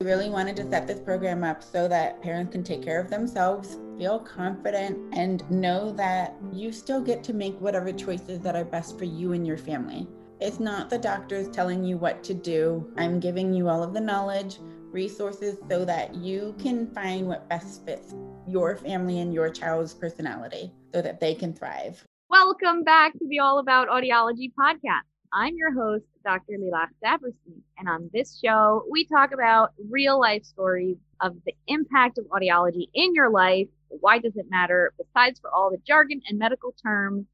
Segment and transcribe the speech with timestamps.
[0.00, 3.10] I really wanted to set this program up so that parents can take care of
[3.10, 8.64] themselves, feel confident, and know that you still get to make whatever choices that are
[8.64, 10.06] best for you and your family.
[10.38, 12.88] It's not the doctors telling you what to do.
[12.96, 14.60] I'm giving you all of the knowledge,
[14.92, 18.14] resources so that you can find what best fits
[18.46, 22.06] your family and your child's personality so that they can thrive.
[22.30, 25.07] Welcome back to the All About Audiology podcast.
[25.32, 26.54] I'm your host, Dr.
[26.58, 32.18] Lilach Saperstein, and on this show, we talk about real life stories of the impact
[32.18, 33.68] of audiology in your life.
[33.88, 34.92] Why does it matter?
[34.96, 37.26] Besides for all the jargon and medical terms,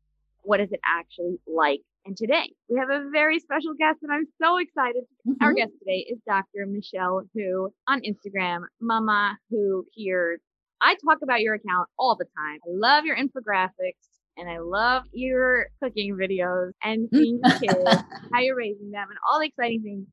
[0.42, 1.80] what is it actually like?
[2.04, 5.04] And today we have a very special guest, and I'm so excited.
[5.26, 5.45] Mm-hmm.
[5.45, 6.66] Our guest today is Dr.
[6.66, 10.40] Michelle Hu on Instagram, Mama Who Hears.
[10.82, 12.59] I talk about your account all the time.
[12.66, 17.19] I love your infographics and I love your cooking videos and mm.
[17.19, 18.02] seeing your kids,
[18.33, 20.07] how you're raising them, and all the exciting things.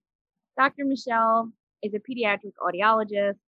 [0.57, 0.85] Dr.
[0.85, 3.39] Michelle is a pediatric audiologist,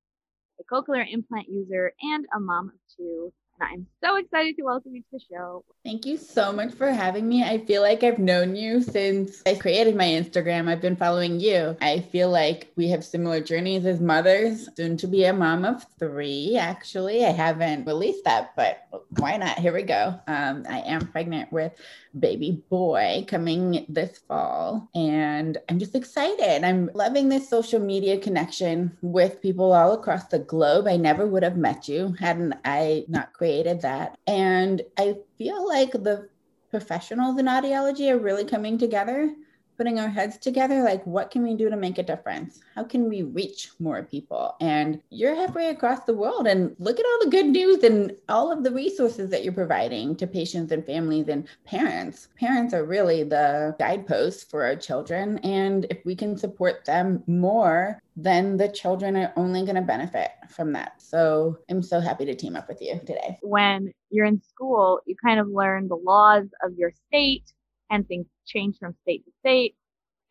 [0.59, 3.33] a cochlear implant user, and a mom of two.
[3.61, 5.63] I'm so excited to welcome you to the show.
[5.85, 7.43] Thank you so much for having me.
[7.43, 10.67] I feel like I've known you since I created my Instagram.
[10.67, 11.77] I've been following you.
[11.81, 15.85] I feel like we have similar journeys as mothers, soon to be a mom of
[15.99, 17.25] three, actually.
[17.25, 18.87] I haven't released that, but
[19.17, 19.59] why not?
[19.59, 20.19] Here we go.
[20.27, 21.73] Um, I am pregnant with
[22.19, 24.89] baby boy coming this fall.
[24.93, 26.63] And I'm just excited.
[26.63, 30.87] I'm loving this social media connection with people all across the globe.
[30.87, 34.17] I never would have met you hadn't I not created that.
[34.25, 36.29] And I feel like the
[36.69, 39.35] professionals in audiology are really coming together
[39.77, 43.09] putting our heads together like what can we do to make a difference how can
[43.09, 47.31] we reach more people and you're halfway across the world and look at all the
[47.31, 51.47] good news and all of the resources that you're providing to patients and families and
[51.65, 57.23] parents parents are really the guideposts for our children and if we can support them
[57.27, 61.01] more then the children are only going to benefit from that.
[61.01, 63.39] So I'm so happy to team up with you today.
[63.41, 67.51] When you're in school, you kind of learn the laws of your state
[67.93, 69.75] and things change from state to state.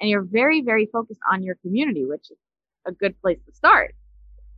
[0.01, 2.39] And you're very, very focused on your community, which is
[2.87, 3.95] a good place to start.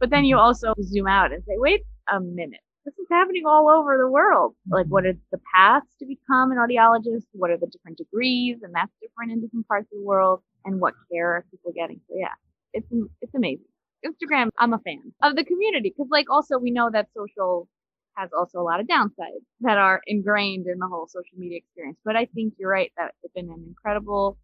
[0.00, 0.44] But then you mm-hmm.
[0.44, 4.54] also zoom out and say, wait a minute, this is happening all over the world.
[4.68, 7.24] Like, what is the paths to become an audiologist?
[7.32, 8.58] What are the different degrees?
[8.62, 10.40] And that's different in different parts of the world.
[10.64, 12.00] And what care are people getting?
[12.08, 12.34] So, yeah,
[12.72, 12.88] it's,
[13.20, 13.66] it's amazing.
[14.04, 17.68] Instagram, I'm a fan of the community because, like, also we know that social
[18.16, 21.98] has also a lot of downsides that are ingrained in the whole social media experience.
[22.04, 24.38] But I think you're right that it's been an incredible,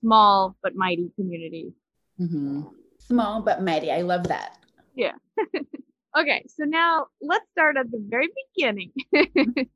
[0.00, 1.72] small but mighty community.
[2.20, 2.62] Mm-hmm.
[2.98, 3.90] Small but mighty.
[3.90, 4.58] I love that.
[4.94, 5.12] Yeah.
[6.18, 8.92] okay, so now let's start at the very beginning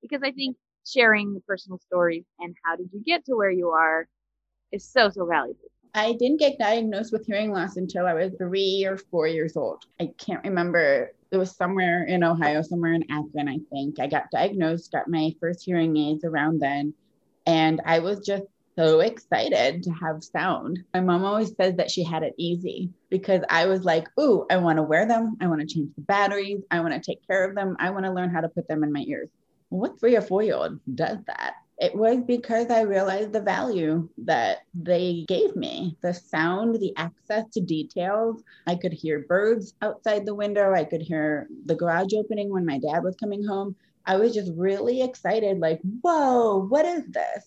[0.03, 0.57] because I think
[0.87, 4.09] sharing the personal stories and how did you get to where you are
[4.73, 5.71] is so, so valuable.
[5.95, 9.85] I didn't get diagnosed with hearing loss until I was three or four years old.
[10.01, 14.01] I can't remember it was somewhere in Ohio, somewhere in Akron, I think.
[14.01, 16.95] I got diagnosed, got my first hearing aids around then.
[17.47, 18.45] And I was just
[18.77, 20.79] so excited to have sound.
[20.95, 24.59] My mom always says that she had it easy because I was like, ooh, I
[24.59, 25.37] want to wear them.
[25.41, 26.63] I want to change the batteries.
[26.71, 27.77] I want to take care of them.
[27.81, 29.29] I want to learn how to put them in my ears.
[29.71, 31.55] What three or four year old does that?
[31.81, 37.45] It was because I realized the value that they gave me the sound, the access
[37.53, 38.43] to details.
[38.67, 42.79] I could hear birds outside the window, I could hear the garage opening when my
[42.79, 43.77] dad was coming home.
[44.07, 47.45] I was just really excited, like, whoa, what is this?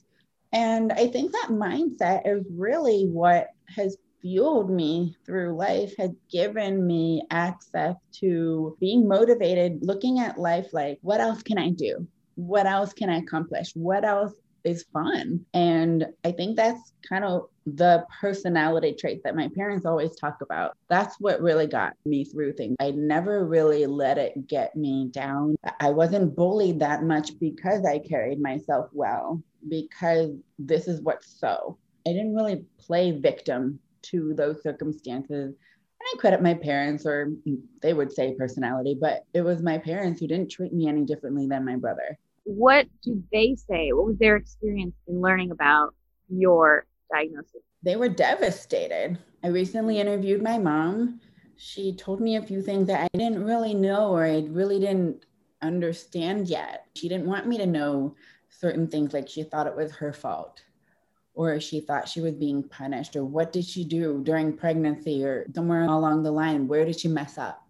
[0.54, 6.86] And I think that mindset is really what has fueled me through life, has given
[6.86, 12.08] me access to being motivated, looking at life like, what else can I do?
[12.42, 13.72] What else can I accomplish?
[13.76, 15.46] What else is fun?
[15.54, 20.76] And I think that's kind of the personality trait that my parents always talk about.
[20.90, 22.76] That's what really got me through things.
[22.80, 25.56] I never really let it get me down.
[25.80, 31.78] I wasn't bullied that much because I carried myself well, because this is what's so.
[32.08, 35.50] I didn't really play victim to those circumstances.
[35.50, 37.32] And I credit my parents, or
[37.84, 41.46] they would say personality, but it was my parents who didn't treat me any differently
[41.46, 43.92] than my brother what do they say?
[43.92, 45.94] What was their experience in learning about
[46.30, 47.62] your diagnosis?
[47.84, 49.18] They were devastated.
[49.44, 51.20] I recently interviewed my mom.
[51.58, 55.26] She told me a few things that I didn't really know or I really didn't
[55.62, 56.86] understand yet.
[56.96, 58.16] She didn't want me to know
[58.50, 60.64] certain things like she thought it was her fault
[61.34, 65.46] or she thought she was being punished or what did she do during pregnancy or
[65.56, 67.66] somewhere along the line where did she mess up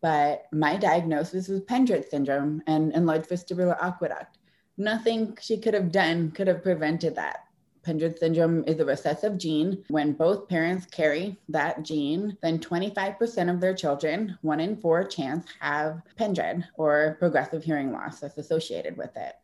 [0.00, 4.38] but my diagnosis was Pendred syndrome and enlarged vestibular aqueduct.
[4.76, 7.44] Nothing she could have done could have prevented that.
[7.84, 9.84] Pendred syndrome is a recessive gene.
[9.88, 15.46] When both parents carry that gene, then 25% of their children, one in four chance,
[15.60, 19.34] have Pendred or progressive hearing loss that's associated with it.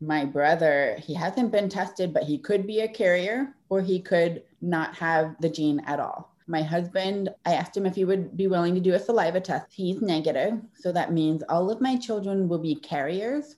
[0.00, 4.44] My brother, he hasn't been tested, but he could be a carrier or he could
[4.62, 6.29] not have the gene at all.
[6.50, 9.66] My husband, I asked him if he would be willing to do a saliva test.
[9.70, 10.60] He's negative.
[10.74, 13.54] So that means all of my children will be carriers.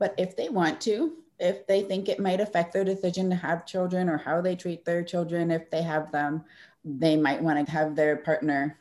[0.00, 3.64] But if they want to, if they think it might affect their decision to have
[3.64, 6.42] children or how they treat their children if they have them,
[6.84, 8.76] they might want to have their partner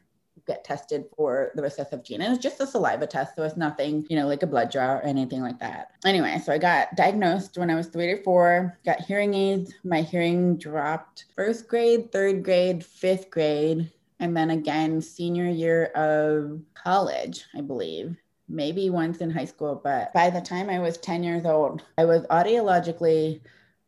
[0.52, 2.22] get tested for the recessive gene.
[2.22, 3.36] And it's just a saliva test.
[3.36, 5.92] So it's nothing, you know, like a blood draw or anything like that.
[6.06, 9.74] Anyway, so I got diagnosed when I was three to four, got hearing aids.
[9.84, 16.62] My hearing dropped first grade, third grade, fifth grade, and then again, senior year of
[16.74, 18.16] college, I believe
[18.48, 22.04] maybe once in high school, but by the time I was 10 years old, I
[22.04, 23.40] was audiologically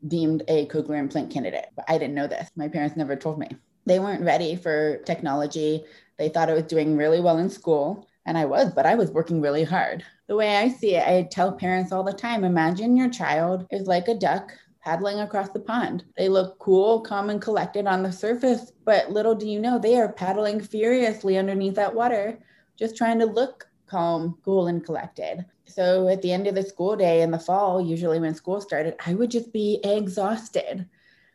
[0.08, 1.68] deemed a cochlear implant candidate.
[1.76, 2.50] But I didn't know this.
[2.56, 3.50] My parents never told me.
[3.86, 5.84] They weren't ready for technology.
[6.18, 8.08] They thought I was doing really well in school.
[8.26, 10.04] And I was, but I was working really hard.
[10.28, 13.88] The way I see it, I tell parents all the time imagine your child is
[13.88, 16.06] like a duck paddling across the pond.
[16.18, 19.98] They look cool, calm, and collected on the surface, but little do you know they
[19.98, 22.40] are paddling furiously underneath that water,
[22.78, 25.46] just trying to look calm, cool, and collected.
[25.66, 28.96] So at the end of the school day in the fall, usually when school started,
[29.06, 30.88] I would just be exhausted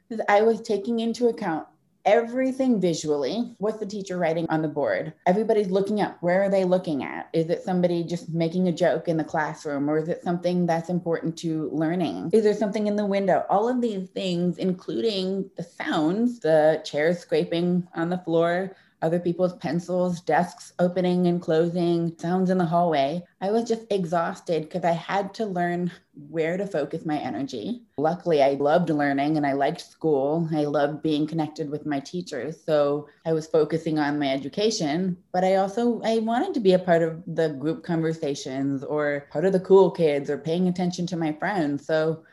[0.09, 1.67] because I was taking into account
[2.09, 3.55] everything visually.
[3.59, 5.13] What's the teacher writing on the board?
[5.27, 6.17] Everybody's looking up.
[6.23, 7.29] Where are they looking at?
[7.35, 10.89] Is it somebody just making a joke in the classroom or is it something that's
[10.89, 12.31] important to learning?
[12.33, 13.45] Is there something in the window?
[13.51, 19.55] All of these things, including the sounds, the chairs scraping on the floor, other people's
[19.57, 23.25] pencils, desks opening and closing, sounds in the hallway.
[23.41, 25.93] I was just exhausted because I had to learn
[26.29, 27.83] where to focus my energy.
[27.97, 30.49] Luckily, I loved learning and I liked school.
[30.53, 32.61] I loved being connected with my teachers.
[32.65, 36.79] So I was focusing on my education, but I also I wanted to be a
[36.79, 41.17] part of the group conversations or part of the cool kids or paying attention to
[41.17, 41.87] my friends.
[41.87, 42.25] So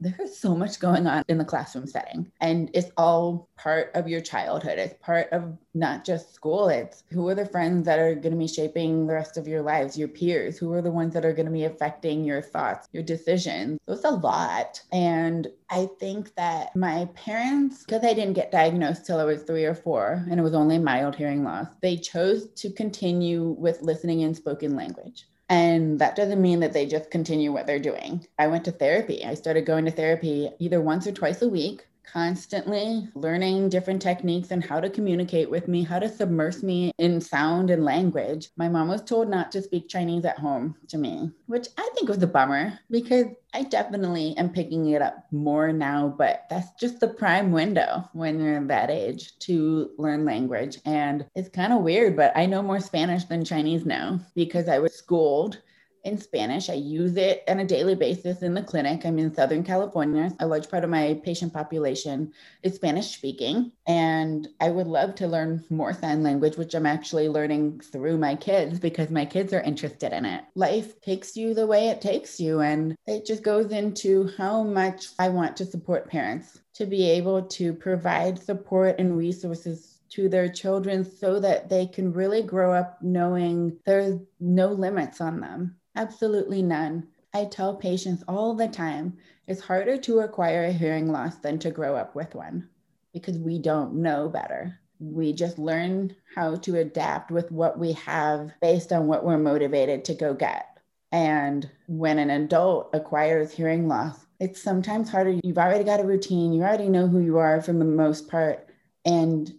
[0.00, 4.20] there's so much going on in the classroom setting and it's all part of your
[4.20, 4.78] childhood.
[4.78, 6.68] It's part of not just school.
[6.68, 9.62] It's who are the friends that are going to be shaping the rest of your
[9.62, 10.58] lives your peers?
[10.58, 13.78] Who are the ones that are going to be affecting your thoughts your decisions?
[13.88, 14.80] It's a lot.
[14.92, 19.64] And i think that my parents because i didn't get diagnosed till i was three
[19.64, 24.22] or four and it was only mild hearing loss they chose to continue with listening
[24.22, 28.26] and spoken language and that doesn't mean that they just continue what they're doing.
[28.38, 29.24] I went to therapy.
[29.24, 34.50] I started going to therapy either once or twice a week constantly learning different techniques
[34.50, 38.50] and how to communicate with me, how to submerge me in sound and language.
[38.56, 42.08] My mom was told not to speak Chinese at home to me, which I think
[42.08, 47.00] was a bummer because I definitely am picking it up more now, but that's just
[47.00, 50.78] the prime window when you're that age to learn language.
[50.84, 54.78] And it's kind of weird, but I know more Spanish than Chinese now because I
[54.78, 55.60] was schooled
[56.04, 56.68] in Spanish.
[56.68, 59.04] I use it on a daily basis in the clinic.
[59.04, 60.32] I'm in Southern California.
[60.38, 63.72] A large part of my patient population is Spanish speaking.
[63.86, 68.36] And I would love to learn more sign language, which I'm actually learning through my
[68.36, 70.44] kids because my kids are interested in it.
[70.54, 72.60] Life takes you the way it takes you.
[72.60, 77.42] And it just goes into how much I want to support parents to be able
[77.42, 83.02] to provide support and resources to their children so that they can really grow up
[83.02, 85.76] knowing there's no limits on them.
[85.96, 87.08] Absolutely none.
[87.32, 91.70] I tell patients all the time it's harder to acquire a hearing loss than to
[91.70, 92.68] grow up with one
[93.12, 94.78] because we don't know better.
[94.98, 100.04] We just learn how to adapt with what we have based on what we're motivated
[100.06, 100.78] to go get.
[101.12, 105.38] And when an adult acquires hearing loss, it's sometimes harder.
[105.42, 108.68] You've already got a routine, you already know who you are for the most part.
[109.04, 109.52] And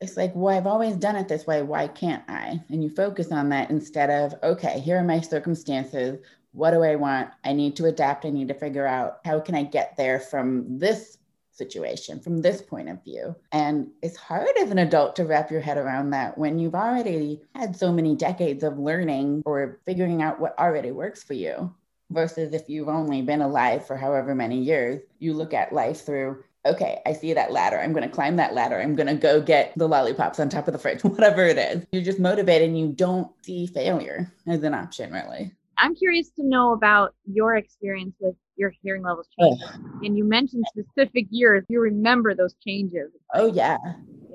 [0.00, 1.62] it's like, well, I've always done it this way.
[1.62, 2.62] Why can't I?
[2.68, 6.18] And you focus on that instead of, okay, here are my circumstances.
[6.52, 7.30] What do I want?
[7.44, 8.24] I need to adapt.
[8.24, 11.18] I need to figure out how can I get there from this
[11.50, 13.34] situation, from this point of view.
[13.52, 17.40] And it's hard as an adult to wrap your head around that when you've already
[17.54, 21.74] had so many decades of learning or figuring out what already works for you.
[22.10, 26.44] Versus if you've only been alive for however many years, you look at life through
[26.66, 27.78] okay, I see that ladder.
[27.78, 28.80] I'm going to climb that ladder.
[28.80, 31.86] I'm going to go get the lollipops on top of the fridge, whatever it is.
[31.92, 35.52] You're just motivated and you don't see failure as an option, really.
[35.78, 39.68] I'm curious to know about your experience with your hearing levels changing.
[39.68, 39.98] Oh.
[40.02, 41.64] And you mentioned specific years.
[41.68, 43.10] You remember those changes.
[43.34, 43.76] Oh, yeah.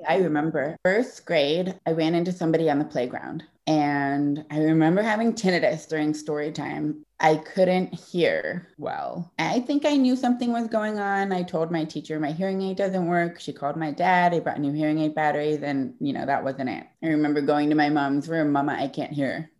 [0.06, 3.44] I remember first grade, I ran into somebody on the playground.
[3.66, 7.04] And I remember having tinnitus during story time.
[7.20, 9.32] I couldn't hear well.
[9.38, 11.30] I think I knew something was going on.
[11.30, 13.38] I told my teacher my hearing aid doesn't work.
[13.38, 14.32] She called my dad.
[14.32, 16.86] He brought new hearing aid batteries, and you know, that wasn't it.
[17.02, 19.50] I remember going to my mom's room, Mama, I can't hear.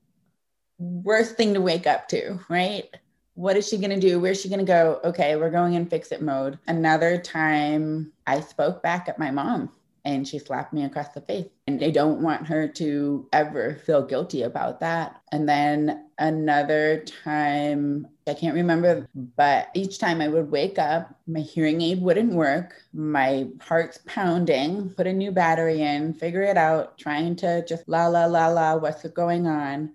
[0.78, 2.92] Worst thing to wake up to, right?
[3.34, 4.18] What is she going to do?
[4.18, 5.00] Where's she going to go?
[5.04, 6.58] Okay, we're going in fix it mode.
[6.66, 9.70] Another time I spoke back at my mom
[10.04, 11.46] and she slapped me across the face.
[11.66, 15.20] And I don't want her to ever feel guilty about that.
[15.30, 21.40] And then another time, I can't remember, but each time I would wake up, my
[21.40, 22.82] hearing aid wouldn't work.
[22.92, 28.08] My heart's pounding, put a new battery in, figure it out, trying to just la,
[28.08, 29.92] la, la, la, what's going on.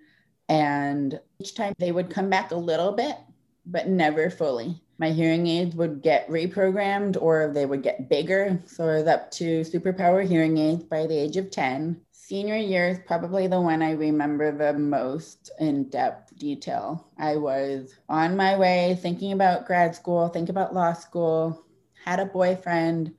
[0.49, 3.17] And each time they would come back a little bit,
[3.65, 8.59] but never fully my hearing aids would get reprogrammed or they would get bigger.
[8.65, 12.01] So I was up to superpower hearing aids by the age of 10.
[12.11, 17.07] Senior year is probably the one I remember the most in depth detail.
[17.17, 21.63] I was on my way thinking about grad school, thinking about law school,
[22.03, 23.13] had a boyfriend.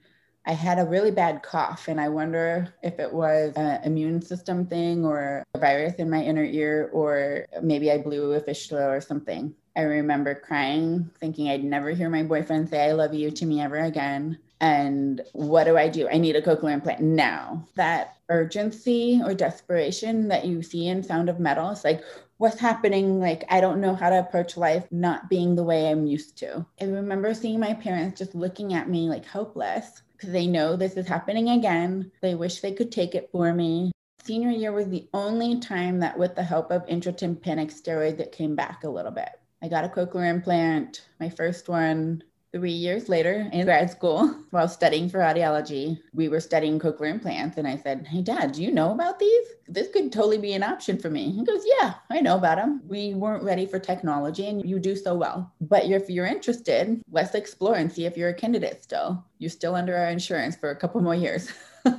[0.45, 4.67] I had a really bad cough, and I wonder if it was an immune system
[4.67, 9.03] thing or a virus in my inner ear, or maybe I blew a fistula or
[9.03, 9.55] something.
[9.79, 13.61] I remember crying, thinking I'd never hear my boyfriend say, I love you to me
[13.61, 14.37] ever again.
[14.61, 16.09] And what do I do?
[16.09, 17.65] I need a cochlear implant now.
[17.77, 22.03] That urgency or desperation that you see in Sound of Metal, it's like,
[22.39, 23.21] what's happening?
[23.21, 26.67] Like, I don't know how to approach life not being the way I'm used to.
[26.81, 30.95] I remember seeing my parents just looking at me like hopeless because they know this
[30.95, 32.11] is happening again.
[32.21, 33.93] They wish they could take it for me.
[34.25, 38.57] Senior year was the only time that, with the help of intratympanic steroids, it came
[38.57, 39.38] back a little bit.
[39.63, 44.69] I got a cochlear implant, my first one three years later in grad school while
[44.69, 46.01] studying for audiology.
[46.15, 49.47] We were studying cochlear implants, and I said, Hey, Dad, do you know about these?
[49.69, 51.31] This could totally be an option for me.
[51.31, 52.83] He goes, Yeah, I know about them.
[52.87, 55.53] We weren't ready for technology, and you do so well.
[55.61, 59.25] But if you're interested, let's explore and see if you're a candidate still.
[59.39, 61.53] You're still under our insurance for a couple more years.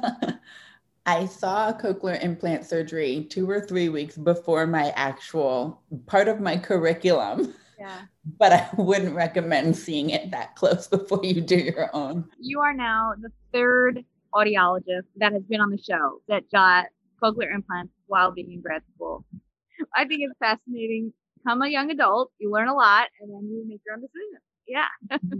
[1.09, 6.55] I saw cochlear implant surgery two or three weeks before my actual part of my
[6.55, 7.55] curriculum.
[7.79, 8.01] Yeah.
[8.37, 12.29] But I wouldn't recommend seeing it that close before you do your own.
[12.39, 16.85] You are now the third audiologist that has been on the show that got
[17.23, 19.25] cochlear implants while being in grad school.
[19.95, 21.11] I think it's fascinating.
[21.43, 24.43] Come a young adult, you learn a lot, and then you make your own decisions.
[24.67, 25.39] Yeah.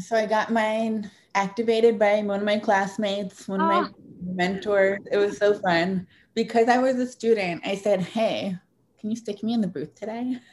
[0.04, 3.82] so I got mine activated by one of my classmates, one of oh.
[3.82, 3.90] my
[4.22, 5.00] mentors.
[5.10, 7.62] It was so fun because I was a student.
[7.64, 8.56] I said, Hey,
[9.00, 10.38] can you stick me in the booth today?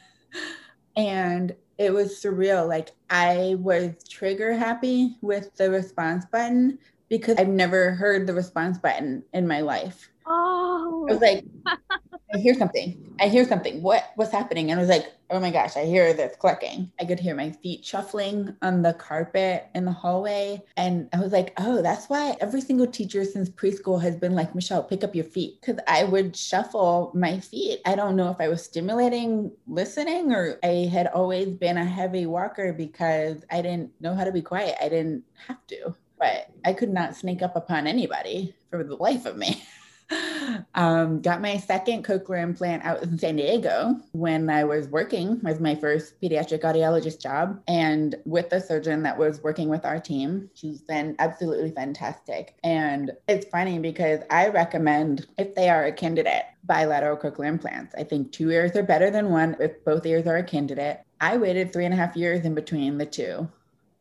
[0.96, 2.68] And it was surreal.
[2.68, 6.78] Like I was trigger happy with the response button
[7.08, 10.08] because I've never heard the response button in my life.
[10.26, 11.44] Oh, I was like,
[12.34, 13.14] I hear something.
[13.20, 13.80] I hear something.
[13.80, 14.70] What what's happening?
[14.70, 16.90] And I was like, oh my gosh, I hear this clicking.
[17.00, 20.60] I could hear my feet shuffling on the carpet in the hallway.
[20.76, 24.52] And I was like, oh, that's why every single teacher since preschool has been like,
[24.52, 25.60] Michelle, pick up your feet.
[25.62, 27.78] Cause I would shuffle my feet.
[27.86, 32.26] I don't know if I was stimulating listening or I had always been a heavy
[32.26, 34.74] walker because I didn't know how to be quiet.
[34.82, 39.24] I didn't have to, but I could not sneak up upon anybody for the life
[39.24, 39.62] of me.
[40.74, 45.60] um, got my second cochlear implant out in San Diego when I was working with
[45.60, 50.50] my first pediatric audiologist job and with the surgeon that was working with our team.
[50.54, 52.54] She's been absolutely fantastic.
[52.62, 57.94] And it's funny because I recommend if they are a candidate, bilateral cochlear implants.
[57.96, 61.00] I think two ears are better than one if both ears are a candidate.
[61.20, 63.48] I waited three and a half years in between the two.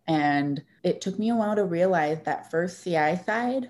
[0.06, 3.70] And it took me a while to realize that first CI side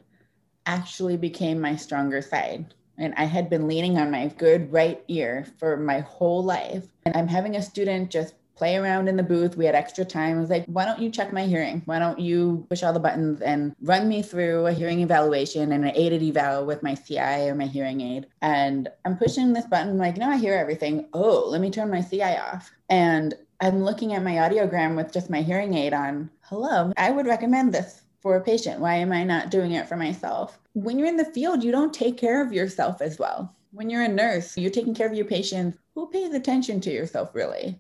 [0.66, 2.74] actually became my stronger side.
[2.98, 6.86] And I had been leaning on my good right ear for my whole life.
[7.06, 9.58] And I'm having a student just play around in the booth.
[9.58, 10.38] We had extra time.
[10.38, 11.82] I was like, why don't you check my hearing?
[11.86, 15.84] Why don't you push all the buttons and run me through a hearing evaluation and
[15.84, 18.28] an aided eval with my CI or my hearing aid?
[18.42, 21.08] And I'm pushing this button, like, no, I hear everything.
[21.14, 22.72] Oh, let me turn my CI off.
[22.90, 26.30] And I'm looking at my audiogram with just my hearing aid on.
[26.44, 28.80] Hello, I would recommend this for a patient?
[28.80, 30.58] Why am I not doing it for myself?
[30.72, 33.54] When you're in the field, you don't take care of yourself as well.
[33.72, 35.78] When you're a nurse, you're taking care of your patients.
[35.94, 37.80] Who pays attention to yourself really?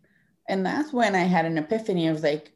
[0.49, 2.11] And that's when I had an epiphany.
[2.11, 2.51] Was like,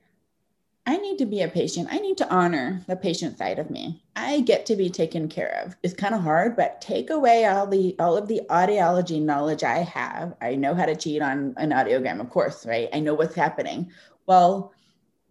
[0.85, 1.87] I need to be a patient.
[1.89, 4.03] I need to honor the patient side of me.
[4.17, 5.77] I get to be taken care of.
[5.81, 9.77] It's kind of hard, but take away all the all of the audiology knowledge I
[9.77, 10.35] have.
[10.41, 12.89] I know how to cheat on an audiogram, of course, right?
[12.91, 13.91] I know what's happening.
[14.25, 14.73] Well,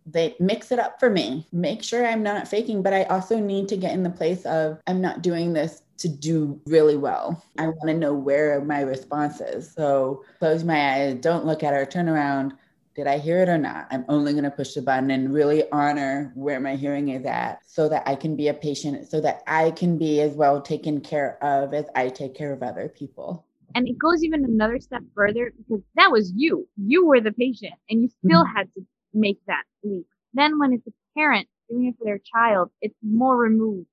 [0.07, 3.69] they mix it up for me, make sure I'm not faking, but I also need
[3.69, 7.43] to get in the place of I'm not doing this to do really well.
[7.59, 9.73] I want to know where my response is.
[9.73, 12.55] So close my eyes, don't look at her, turn around.
[12.95, 13.89] Did I hear it or not?
[13.91, 17.61] I'm only going to push the button and really honor where my hearing is at
[17.67, 21.01] so that I can be a patient, so that I can be as well taken
[21.01, 23.45] care of as I take care of other people.
[23.75, 26.67] And it goes even another step further because that was you.
[26.79, 28.57] You were the patient and you still mm-hmm.
[28.57, 30.07] had to make that leap.
[30.35, 33.89] Then when it's a parent doing it for their child, it's more removed,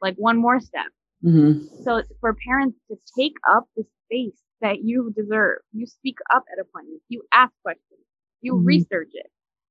[0.00, 0.86] like one more step.
[1.24, 1.66] Mm-hmm.
[1.84, 6.60] So for parents to take up the space that you deserve, you speak up at
[6.60, 8.00] appointments, you ask questions,
[8.40, 8.64] you mm-hmm.
[8.64, 9.30] research it.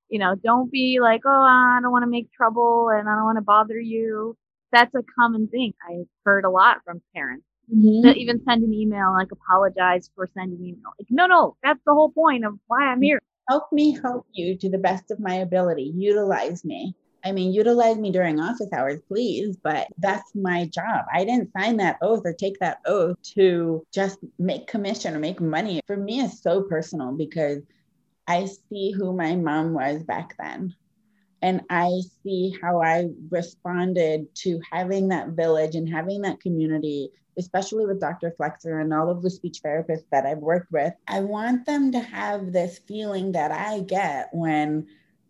[0.09, 3.23] You know, don't be like, oh, I don't want to make trouble and I don't
[3.23, 4.35] want to bother you.
[4.73, 5.73] That's a common thing.
[5.89, 7.45] I've heard a lot from parents.
[7.73, 8.09] Mm-hmm.
[8.09, 10.91] To even send an email, like apologize for sending email.
[10.99, 13.21] Like, no, no, that's the whole point of why I'm here.
[13.49, 15.91] Help me help you to the best of my ability.
[15.95, 16.95] Utilize me.
[17.23, 21.05] I mean, utilize me during office hours, please, but that's my job.
[21.13, 25.39] I didn't sign that oath or take that oath to just make commission or make
[25.39, 25.81] money.
[25.85, 27.61] For me, it's so personal because
[28.27, 30.73] I see who my mom was back then.
[31.43, 31.89] And I
[32.23, 38.33] see how I responded to having that village and having that community, especially with Dr.
[38.39, 40.93] Flexer and all of the speech therapists that I've worked with.
[41.07, 44.87] I want them to have this feeling that I get when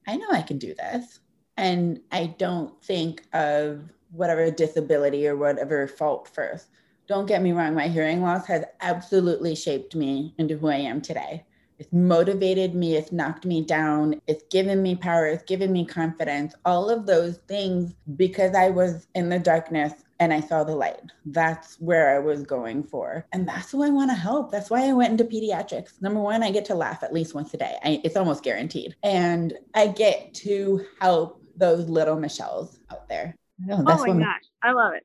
[0.07, 1.19] I know I can do this.
[1.57, 6.67] And I don't think of whatever disability or whatever fault first.
[7.07, 11.01] Don't get me wrong, my hearing loss has absolutely shaped me into who I am
[11.01, 11.45] today.
[11.77, 16.53] It's motivated me, it's knocked me down, it's given me power, it's given me confidence,
[16.63, 21.01] all of those things because I was in the darkness and I saw the light.
[21.25, 23.25] That's where I was going for.
[23.33, 24.51] And that's who I want to help.
[24.51, 25.99] That's why I went into pediatrics.
[25.99, 27.75] Number one, I get to laugh at least once a day.
[27.83, 28.95] I, it's almost guaranteed.
[29.01, 33.35] And I get to help those little Michelles out there.
[33.67, 35.03] Oh, oh my gosh, I love it.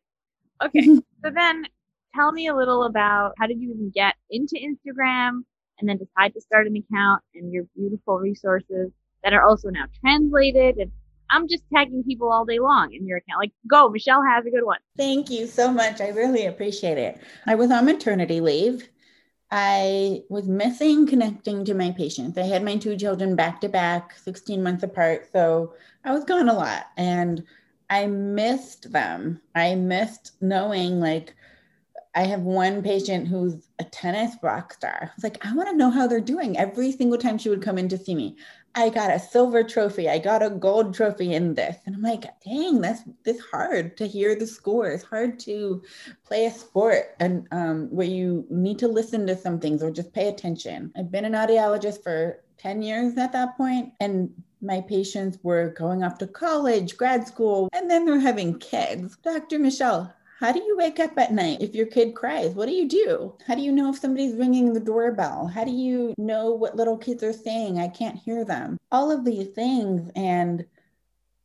[0.62, 0.84] Okay,
[1.24, 1.64] so then
[2.14, 5.44] tell me a little about how did you even get into Instagram
[5.78, 8.90] and then decide to start an account and your beautiful resources
[9.24, 10.90] that are also now translated and
[11.30, 13.40] I'm just tagging people all day long in your account.
[13.40, 14.78] Like, go, Michelle has a good one.
[14.96, 16.00] Thank you so much.
[16.00, 17.20] I really appreciate it.
[17.46, 18.88] I was on maternity leave.
[19.50, 22.36] I was missing connecting to my patients.
[22.36, 25.28] I had my two children back to back, 16 months apart.
[25.32, 27.44] So I was gone a lot and
[27.88, 29.40] I missed them.
[29.54, 31.34] I missed knowing like
[32.16, 34.98] I have one patient who's a tennis rock star.
[35.02, 37.62] I was like, I want to know how they're doing every single time she would
[37.62, 38.36] come in to see me.
[38.78, 40.06] I got a silver trophy.
[40.06, 41.78] I got a gold trophy in this.
[41.86, 44.88] And I'm like, dang, that's this hard to hear the score.
[44.88, 45.82] It's hard to
[46.24, 50.12] play a sport and um, where you need to listen to some things or just
[50.12, 50.92] pay attention.
[50.94, 56.02] I've been an audiologist for 10 years at that point, and my patients were going
[56.02, 59.16] off to college, grad school, and then they're having kids.
[59.22, 59.58] Dr.
[59.58, 62.52] Michelle, how do you wake up at night if your kid cries?
[62.52, 63.34] What do you do?
[63.46, 65.46] How do you know if somebody's ringing the doorbell?
[65.46, 67.78] How do you know what little kids are saying?
[67.78, 68.76] I can't hear them.
[68.92, 70.10] All of these things.
[70.14, 70.66] And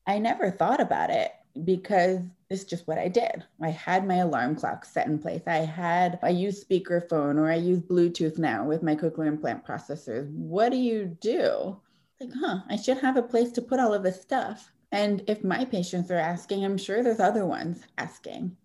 [0.06, 1.32] I never thought about it
[1.64, 3.46] because it's just what I did.
[3.62, 5.44] I had my alarm clock set in place.
[5.48, 10.30] I had, I use speakerphone or I use Bluetooth now with my cochlear implant processors.
[10.34, 11.78] What do you do?
[12.20, 14.74] Like, huh, I should have a place to put all of this stuff.
[14.92, 18.58] And if my patients are asking, I'm sure there's other ones asking.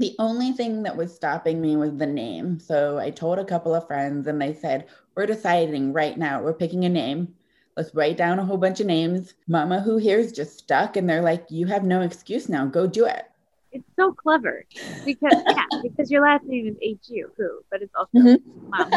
[0.00, 2.58] The only thing that was stopping me was the name.
[2.58, 6.54] So I told a couple of friends and they said, We're deciding right now, we're
[6.54, 7.36] picking a name.
[7.76, 9.34] Let's write down a whole bunch of names.
[9.46, 10.96] Mama Who here is just stuck.
[10.96, 12.66] And they're like, You have no excuse now.
[12.66, 13.29] Go do it.
[13.72, 14.64] It's so clever
[15.04, 18.68] because yeah, because your last name is H U who, but it's also mm-hmm.
[18.68, 18.90] Mom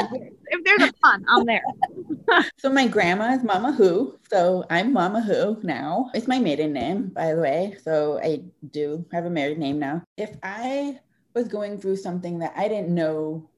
[0.47, 1.63] If there's a pun, I'm there.
[2.57, 6.09] so my grandma is Mama Who, so I'm Mama Who now.
[6.13, 7.77] It's my maiden name, by the way.
[7.83, 10.03] So I do have a married name now.
[10.17, 10.99] If I
[11.36, 13.49] was going through something that I didn't know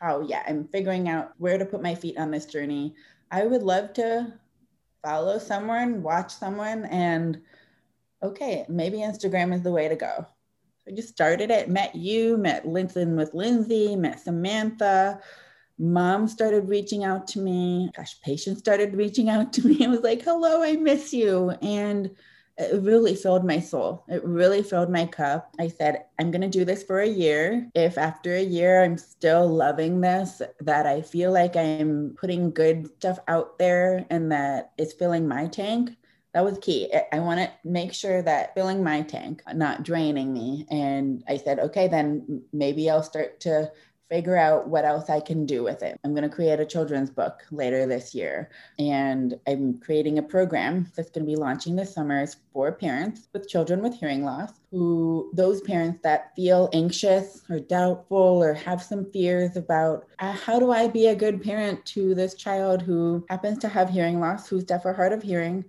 [0.00, 2.94] how, yeah, I'm figuring out where to put my feet on this journey.
[3.30, 4.32] I would love to
[5.04, 7.40] follow someone, watch someone, and
[8.22, 10.26] okay, maybe Instagram is the way to go.
[10.86, 15.20] I just started it, met you, met Linton with Lindsay, met Samantha.
[15.78, 17.90] Mom started reaching out to me.
[17.96, 19.82] Gosh, patients started reaching out to me.
[19.84, 21.50] I was like, hello, I miss you.
[21.62, 22.10] And
[22.56, 24.04] it really filled my soul.
[24.08, 25.52] It really filled my cup.
[25.58, 27.68] I said, I'm going to do this for a year.
[27.74, 32.88] If after a year I'm still loving this, that I feel like I'm putting good
[32.98, 35.96] stuff out there and that it's filling my tank,
[36.34, 36.92] that was key.
[37.12, 40.66] I want to make sure that filling my tank, not draining me.
[40.68, 43.70] And I said, okay, then maybe I'll start to
[44.10, 45.98] figure out what else I can do with it.
[46.04, 48.50] I'm going to create a children's book later this year.
[48.78, 53.48] And I'm creating a program that's going to be launching this summer for parents with
[53.48, 59.10] children with hearing loss who those parents that feel anxious or doubtful or have some
[59.12, 63.58] fears about uh, how do I be a good parent to this child who happens
[63.58, 65.64] to have hearing loss, who's deaf or hard of hearing.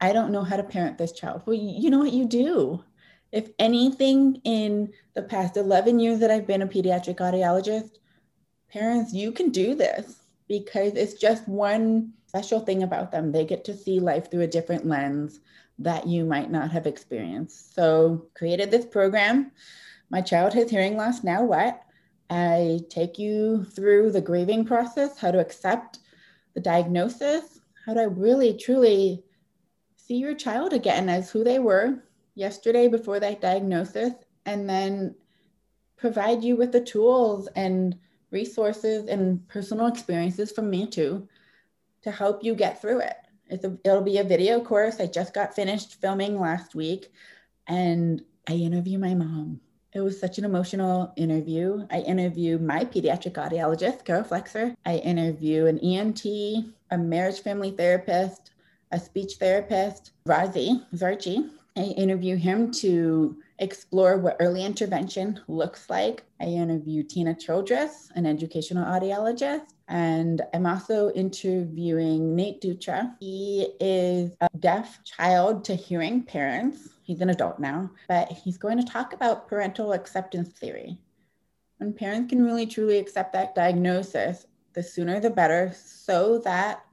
[0.00, 1.42] I don't know how to parent this child.
[1.46, 2.84] Well, you know what you do
[3.32, 7.98] if anything in the past 11 years that I've been a pediatric audiologist,
[8.72, 10.16] parents, you can do this
[10.48, 13.30] because it's just one special thing about them.
[13.30, 15.40] They get to see life through a different lens
[15.78, 17.74] that you might not have experienced.
[17.74, 19.52] So, created this program.
[20.10, 21.24] My child has hearing loss.
[21.24, 21.82] Now what?
[22.28, 26.00] I take you through the grieving process, how to accept
[26.54, 29.24] the diagnosis, how to really truly
[30.10, 32.02] see your child again as who they were
[32.34, 34.12] yesterday before that diagnosis
[34.44, 35.14] and then
[35.96, 37.96] provide you with the tools and
[38.32, 41.28] resources and personal experiences from me too
[42.02, 43.18] to help you get through it.
[43.52, 44.98] A, it'll be a video course.
[44.98, 47.12] I just got finished filming last week
[47.68, 49.60] and I interview my mom.
[49.92, 51.86] It was such an emotional interview.
[51.88, 54.74] I interview my pediatric audiologist, Carol Flexer.
[54.84, 56.24] I interview an ENT,
[56.90, 58.50] a marriage family therapist,
[58.92, 66.24] a speech therapist, Razi Zarchy, I interview him to explore what early intervention looks like.
[66.40, 73.14] I interview Tina Childress, an educational audiologist, and I'm also interviewing Nate Dutra.
[73.20, 76.88] He is a deaf child to hearing parents.
[77.02, 80.98] He's an adult now, but he's going to talk about parental acceptance theory.
[81.78, 86.84] When parents can really truly accept that diagnosis, the sooner the better, so that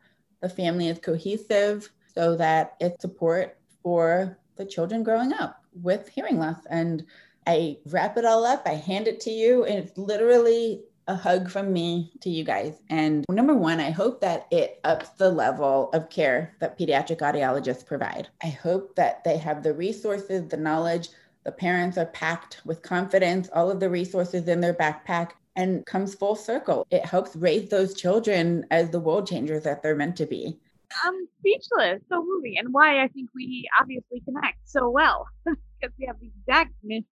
[0.41, 6.39] the family is cohesive, so that it's support for the children growing up with hearing
[6.39, 6.57] loss.
[6.69, 7.05] And
[7.45, 11.49] I wrap it all up, I hand it to you, and it's literally a hug
[11.49, 12.81] from me to you guys.
[12.89, 17.85] And number one, I hope that it ups the level of care that pediatric audiologists
[17.85, 18.27] provide.
[18.43, 21.09] I hope that they have the resources, the knowledge,
[21.45, 26.13] the parents are packed with confidence, all of the resources in their backpack, and comes
[26.13, 26.87] full circle.
[26.91, 30.57] It helps raise those children as the world changers that they're meant to be.
[31.03, 32.01] I'm speechless.
[32.07, 36.31] So moving, and why I think we obviously connect so well because we have the
[36.39, 37.05] exact mission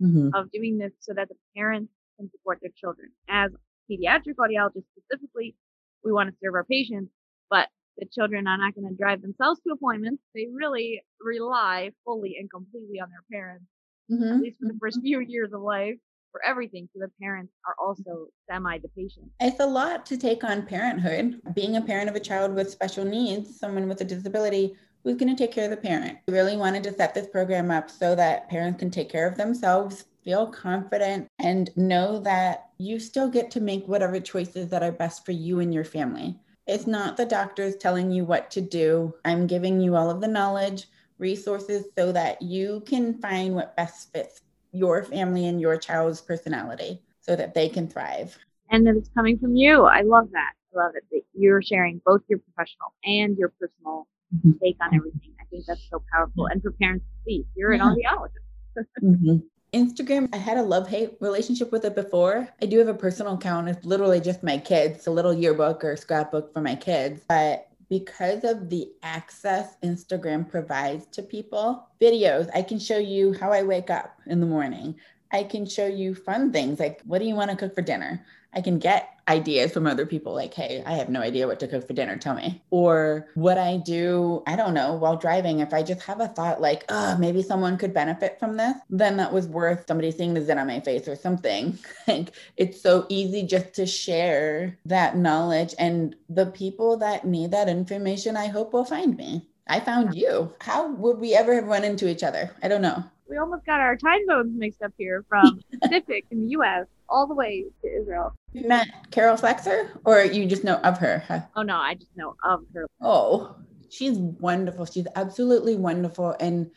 [0.00, 0.28] mm-hmm.
[0.34, 3.10] of doing this so that the parents can support their children.
[3.28, 3.50] As
[3.90, 5.56] pediatric audiologists specifically,
[6.04, 7.10] we want to serve our patients,
[7.50, 10.22] but the children are not going to drive themselves to appointments.
[10.34, 13.64] They really rely fully and completely on their parents,
[14.12, 14.34] mm-hmm.
[14.34, 15.96] at least for the first few years of life
[16.36, 16.88] for everything.
[16.92, 17.88] So the parents are mm-hmm.
[17.88, 19.30] also semi the patient.
[19.40, 21.40] It's a lot to take on parenthood.
[21.54, 25.34] Being a parent of a child with special needs, someone with a disability, who's going
[25.34, 26.18] to take care of the parent?
[26.26, 29.36] We really wanted to set this program up so that parents can take care of
[29.36, 34.92] themselves, feel confident, and know that you still get to make whatever choices that are
[34.92, 36.36] best for you and your family.
[36.66, 39.14] It's not the doctors telling you what to do.
[39.24, 44.12] I'm giving you all of the knowledge, resources so that you can find what best
[44.12, 44.42] fits
[44.76, 48.38] your family and your child's personality so that they can thrive.
[48.70, 49.84] And that it's coming from you.
[49.84, 50.52] I love that.
[50.74, 54.52] I love it that you're sharing both your professional and your personal mm-hmm.
[54.62, 55.34] take on everything.
[55.40, 56.46] I think that's so powerful.
[56.46, 58.30] And for parents to see, you're an audiologist.
[59.02, 59.36] mm-hmm.
[59.72, 62.48] Instagram, I had a love hate relationship with it before.
[62.62, 63.68] I do have a personal account.
[63.68, 67.22] It's literally just my kids, a little yearbook or scrapbook for my kids.
[67.28, 73.52] But because of the access Instagram provides to people, videos, I can show you how
[73.52, 74.96] I wake up in the morning.
[75.32, 78.24] I can show you fun things like, what do you want to cook for dinner?
[78.56, 81.68] I can get ideas from other people like, hey, I have no idea what to
[81.68, 82.16] cook for dinner.
[82.16, 82.62] Tell me.
[82.70, 86.60] Or what I do, I don't know, while driving, if I just have a thought
[86.60, 90.42] like, oh, maybe someone could benefit from this, then that was worth somebody seeing the
[90.42, 91.78] zit on my face or something.
[92.08, 95.74] like it's so easy just to share that knowledge.
[95.78, 99.46] And the people that need that information, I hope will find me.
[99.68, 100.54] I found you.
[100.60, 102.56] How would we ever have run into each other?
[102.62, 103.04] I don't know.
[103.28, 107.26] We almost got our time zones mixed up here from Pacific in the US all
[107.26, 108.34] the way to Israel.
[108.52, 111.22] You met Carol Flexer or you just know of her?
[111.26, 111.40] Huh?
[111.54, 112.86] Oh no, I just know of her.
[113.00, 113.56] Oh,
[113.90, 114.86] she's wonderful.
[114.86, 116.36] She's absolutely wonderful.
[116.40, 116.70] And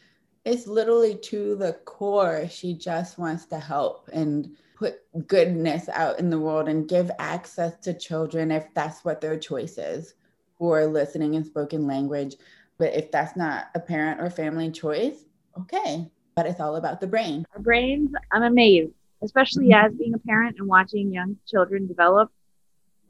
[0.46, 2.48] it's literally to the core.
[2.50, 7.78] She just wants to help and put goodness out in the world and give access
[7.82, 10.14] to children if that's what their choice is
[10.58, 12.36] for listening and spoken language.
[12.78, 15.26] But if that's not a parent or family choice,
[15.60, 16.10] okay.
[16.39, 17.45] But it's all about the brain.
[17.54, 19.86] Our brains, I'm amazed especially mm-hmm.
[19.86, 22.32] as being a parent and watching young children develop,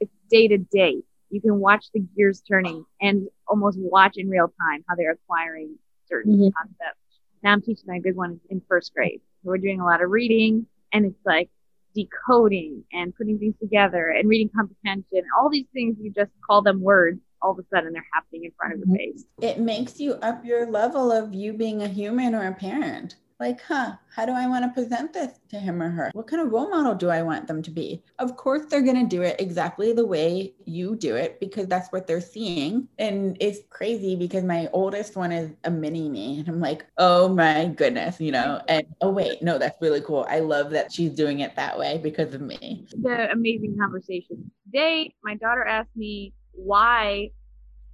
[0.00, 1.02] it's day to day.
[1.30, 5.76] You can watch the gears turning and almost watch in real time how they're acquiring
[6.08, 6.48] certain mm-hmm.
[6.56, 6.98] concepts.
[7.42, 9.20] Now I'm teaching my big one in first grade.
[9.42, 11.48] So we're doing a lot of reading and it's like
[11.94, 16.80] decoding and putting things together and reading comprehension, all these things, you just call them
[16.80, 17.20] words.
[17.42, 18.96] All of a sudden, they're happening in front of your Mhm.
[18.96, 19.24] face.
[19.40, 23.16] It makes you up your level of you being a human or a parent.
[23.38, 26.10] Like, huh, how do I want to present this to him or her?
[26.12, 28.02] What kind of role model do I want them to be?
[28.18, 31.90] Of course, they're going to do it exactly the way you do it because that's
[31.90, 32.86] what they're seeing.
[32.98, 36.40] And it's crazy because my oldest one is a mini me.
[36.40, 38.60] And I'm like, oh my goodness, you know?
[38.68, 40.26] And oh, wait, no, that's really cool.
[40.28, 42.86] I love that she's doing it that way because of me.
[43.00, 44.50] The amazing conversation.
[44.66, 47.30] Today, my daughter asked me why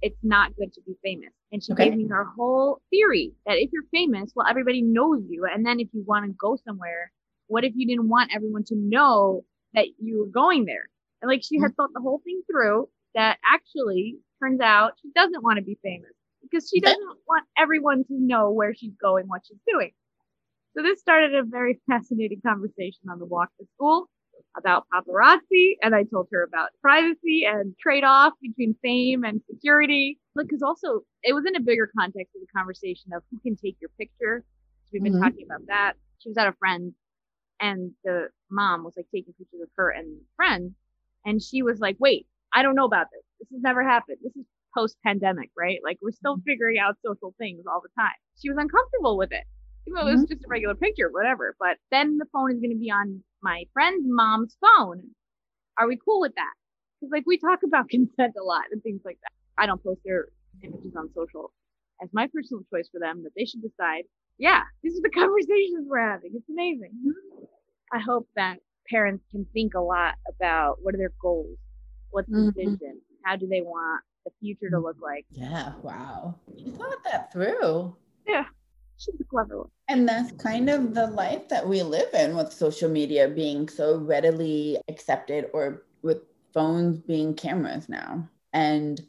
[0.01, 1.33] it's not good to be famous.
[1.51, 1.89] And she Okay.
[1.89, 5.45] gave me her whole theory that if you're famous, well, everybody knows you.
[5.45, 7.11] And then if you want to go somewhere,
[7.47, 9.43] what if you didn't want everyone to know
[9.73, 10.89] that you were going there?
[11.21, 11.75] And like she had mm-hmm.
[11.75, 16.11] thought the whole thing through that actually turns out she doesn't want to be famous
[16.43, 19.91] because she doesn't want everyone to know where she's going, what she's doing.
[20.75, 24.09] So this started a very fascinating conversation on the walk to school
[24.57, 30.19] about paparazzi and I told her about privacy and trade-off between fame and security.
[30.35, 33.77] Because also it was in a bigger context of the conversation of who can take
[33.79, 34.43] your picture.
[34.85, 35.21] So we've been Mhm.
[35.21, 35.93] talking about that.
[36.19, 36.93] She was at a friend's
[37.59, 40.73] and the mom was like taking pictures of her and friends.
[41.25, 43.23] And she was like, wait, I don't know about this.
[43.39, 44.17] This has never happened.
[44.23, 45.79] This is post pandemic, right?
[45.83, 48.13] Like we're still figuring out social things all the time.
[48.39, 49.43] She was uncomfortable with it.
[49.87, 50.33] Even though it was mm-hmm.
[50.33, 51.55] just a regular picture, whatever.
[51.59, 55.03] But then the phone is going to be on my friend's mom's phone.
[55.79, 56.53] Are we cool with that?
[56.99, 59.31] Because like we talk about consent a lot and things like that.
[59.57, 60.27] I don't post their
[60.61, 61.53] images on social
[62.01, 64.03] as my personal choice for them, but they should decide.
[64.37, 66.31] Yeah, these are the conversations we're having.
[66.35, 66.91] It's amazing.
[66.93, 67.45] Mm-hmm.
[67.93, 68.57] I hope that
[68.89, 71.57] parents can think a lot about what are their goals,
[72.11, 72.55] what's the Mhm.
[72.55, 74.85] vision, how do they want the future to mm-hmm.
[74.85, 75.25] look like.
[75.31, 76.35] Yeah, wow.
[76.55, 77.95] You thought that through.
[78.27, 78.45] Yeah,
[78.97, 79.69] she's a clever one.
[79.87, 83.97] And that's kind of the life that we live in with social media being so
[83.97, 89.01] readily accepted or with phones being cameras now and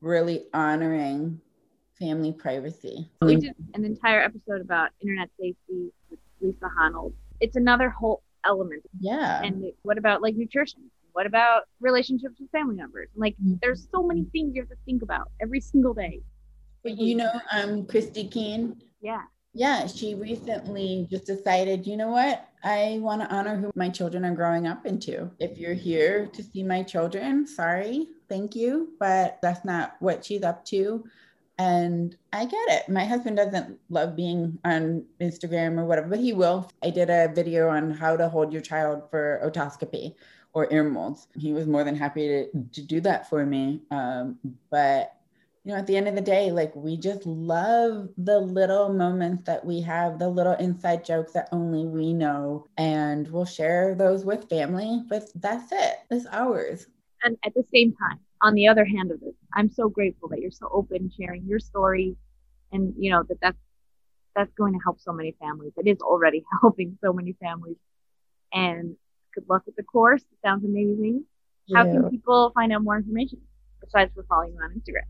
[0.00, 1.40] really honoring
[1.98, 3.08] family privacy.
[3.22, 7.14] We did an entire episode about internet safety with Lisa Honnold.
[7.40, 8.84] It's another whole element.
[9.00, 9.42] Yeah.
[9.42, 10.90] And what about like nutrition?
[11.12, 13.08] What about relationships with family members?
[13.14, 16.20] Like there's so many things you have to think about every single day.
[16.84, 19.22] But you know, um, Christy Keene, Yeah.
[19.54, 22.46] yeah, she recently just decided, you know what?
[22.62, 25.30] I want to honor who my children are growing up into.
[25.38, 30.42] If you're here to see my children, sorry, thank you, but that's not what she's
[30.42, 31.04] up to.
[31.56, 32.88] And I get it.
[32.88, 36.70] My husband doesn't love being on Instagram or whatever, but he will.
[36.82, 40.16] I did a video on how to hold your child for otoscopy
[40.52, 41.28] or ear molds.
[41.36, 43.82] He was more than happy to, to do that for me.
[43.90, 44.38] Um,
[44.70, 45.14] but
[45.64, 49.44] you know, at the end of the day, like we just love the little moments
[49.44, 54.26] that we have, the little inside jokes that only we know, and we'll share those
[54.26, 55.02] with family.
[55.08, 56.86] But that's it, it's ours.
[57.22, 60.40] And at the same time, on the other hand of this, I'm so grateful that
[60.40, 62.14] you're so open sharing your story
[62.72, 63.56] and you know that that's
[64.36, 65.72] that's going to help so many families.
[65.78, 67.76] It is already helping so many families.
[68.52, 68.96] And
[69.34, 70.22] good luck with the course.
[70.22, 71.24] It sounds amazing.
[71.74, 73.40] How can people find out more information
[73.80, 75.08] besides for following you on Instagram?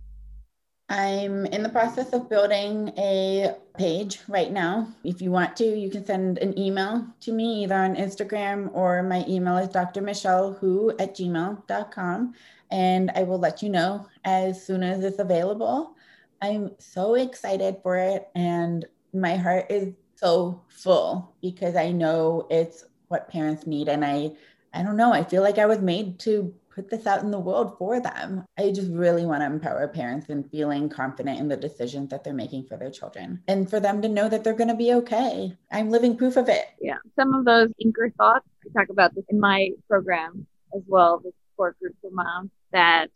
[0.89, 4.89] I'm in the process of building a page right now.
[5.03, 9.03] If you want to, you can send an email to me either on Instagram or
[9.03, 12.35] my email is drmichellehu at gmail.com.
[12.71, 15.97] And I will let you know as soon as it's available.
[16.43, 18.29] I'm so excited for it.
[18.35, 23.89] And my heart is so full because I know it's what parents need.
[23.89, 24.33] And I,
[24.75, 27.39] I don't know, I feel like I was made to put this out in the
[27.39, 28.45] world for them.
[28.59, 32.35] I just really want to empower parents in feeling confident in the decisions that they're
[32.35, 35.57] making for their children and for them to know that they're going to be okay.
[35.71, 36.67] I'm living proof of it.
[36.81, 36.99] Yeah.
[37.17, 41.33] Some of those anchor thoughts, I talk about this in my program as well, the
[41.51, 43.11] support group for moms, that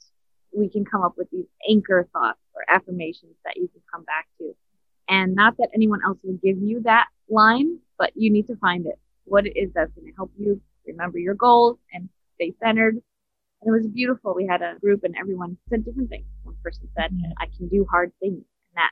[0.56, 4.28] we can come up with these anchor thoughts or affirmations that you can come back
[4.38, 4.54] to.
[5.08, 8.86] And not that anyone else will give you that line, but you need to find
[8.86, 8.98] it.
[9.24, 13.02] What it is that's going to help you remember your goals and stay centered
[13.62, 14.34] and it was beautiful.
[14.34, 16.26] We had a group and everyone said different things.
[16.42, 17.30] One person said, Yeah.
[17.38, 18.36] I can do hard things.
[18.36, 18.90] And that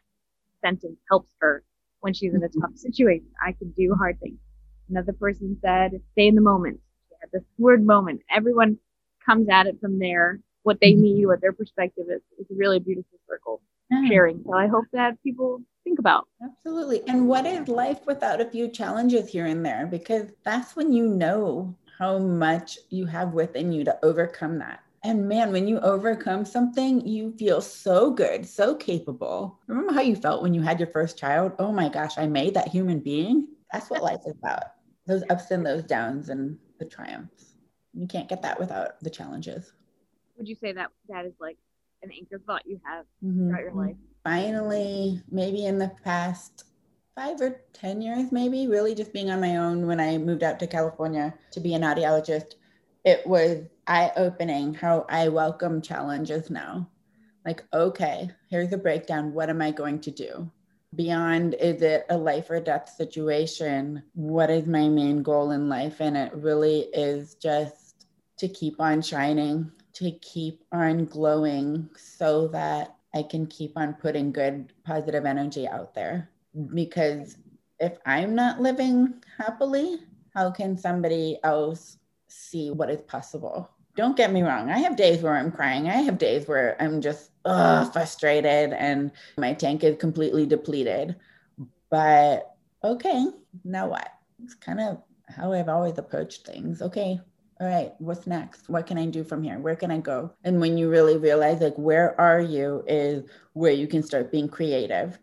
[0.61, 1.62] sentence helps her
[2.00, 2.61] when she's in a mm-hmm.
[2.61, 3.29] tough situation.
[3.44, 4.38] I can do hard things.
[4.88, 6.81] Another person said, stay in the moment.
[7.09, 8.22] She had this word moment.
[8.35, 8.79] Everyone
[9.24, 11.02] comes at it from there, what they mm-hmm.
[11.02, 12.22] need, what their perspective is.
[12.38, 14.42] It's a really beautiful circle Yeah, sharing.
[14.46, 16.29] So I hope that people think about.
[16.42, 17.02] absolutely.
[17.09, 19.87] And what is life without a few challenges here and there?
[19.87, 24.80] Because that's when you know how much you have within you to overcome that.
[25.04, 29.61] And man, when you overcome something, you feel so good, so capable.
[29.66, 31.52] Remember how you felt when you had your first child?
[31.59, 33.48] Oh my gosh, I made that human being.
[33.72, 34.64] That's what life is about.
[35.06, 36.28] Those ups and those downs.
[36.28, 37.54] And the triumphs.
[37.94, 39.72] You can't get that without the challenges.
[40.37, 41.56] Would you say that that is like
[42.02, 43.48] an anchor thought you have mm-hmm.
[43.48, 43.96] throughout your life?
[44.22, 46.64] Finally, maybe in the past
[47.16, 50.61] five or 10 years, maybe really just being on my own when I moved out
[50.61, 52.57] to California to be an audiologist,
[53.05, 56.90] it was eye opening how I welcome challenges now.
[57.46, 59.33] Like, okay, here's a breakdown.
[59.33, 60.50] What am I going to do?
[60.94, 64.02] Beyond, is it a life or death situation?
[64.12, 66.00] What is my main goal in life?
[66.00, 72.94] And it really is just to keep on shining, to keep on glowing so that
[73.14, 76.29] I can keep on putting good, positive energy out there
[76.74, 77.36] because
[77.78, 79.98] if I'm not living happily,
[80.34, 83.70] how can somebody else see what is possible?
[83.96, 84.70] Don't get me wrong.
[84.70, 85.88] I have days where I'm crying.
[85.88, 91.16] I have days where I'm just ugh, frustrated and my tank is completely depleted.
[91.90, 93.26] But okay,
[93.64, 94.08] now what?
[94.42, 96.82] It's kind of how I've always approached things.
[96.82, 97.18] Okay,
[97.58, 98.68] all right, what's next?
[98.68, 99.58] What can I do from here?
[99.58, 100.30] Where can I go?
[100.44, 104.48] And when you really realize, like, where are you is where you can start being
[104.48, 105.18] creative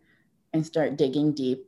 [0.54, 1.68] and start digging deep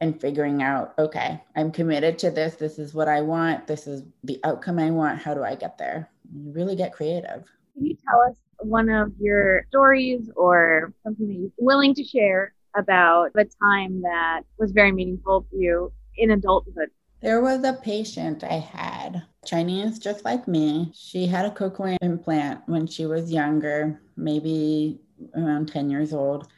[0.00, 2.56] and figuring out okay i'm committed to this.
[2.56, 3.66] This is what i want.
[3.66, 5.20] This is the outcome i want.
[5.20, 6.10] How do i get there?
[6.34, 7.44] You really get creative.
[7.74, 12.52] Can you tell us one of your stories or something that you're willing to share
[12.76, 16.90] about a time that was very meaningful for you in adulthood?
[17.22, 20.92] There was a patient i had chinese just like me.
[20.94, 25.00] She had a cochlear implant when she was younger maybe
[25.34, 26.48] around 10 years old.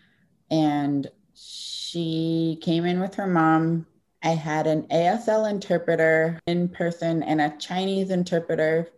[0.51, 1.07] And
[1.38, 3.87] she came in with her mom.
[4.22, 8.88] I had an ASL interpreter in person and a Chinese interpreter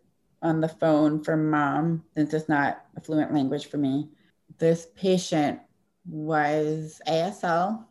[0.42, 4.08] on the phone for mom, since it's not a fluent language for me.
[4.58, 5.60] This patient
[6.06, 7.84] was ASL,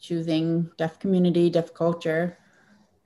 [0.00, 2.36] choosing deaf community, deaf culture,